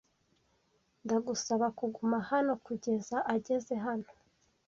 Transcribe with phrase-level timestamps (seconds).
[1.03, 4.09] Ndagusaba kuguma hano kugeza ageze hano.